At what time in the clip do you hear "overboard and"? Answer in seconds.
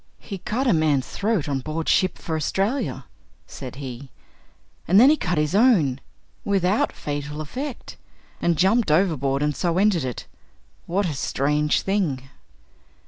8.89-9.55